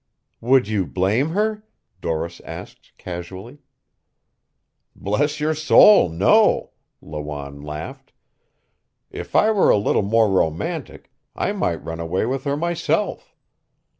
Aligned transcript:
"Would 0.41 0.67
you 0.67 0.87
blame 0.87 1.29
her?" 1.33 1.63
Doris 2.01 2.39
asked 2.39 2.91
casually. 2.97 3.59
"Bless 4.95 5.39
your 5.39 5.53
soul, 5.53 6.09
no," 6.09 6.71
Lawanne 7.03 7.61
laughed. 7.61 8.11
"If 9.11 9.35
I 9.35 9.51
were 9.51 9.69
a 9.69 9.77
little 9.77 10.01
more 10.01 10.27
romantic, 10.27 11.11
I 11.35 11.51
might 11.51 11.83
run 11.85 11.99
away 11.99 12.25
with 12.25 12.45
her 12.45 12.57
myself. 12.57 13.35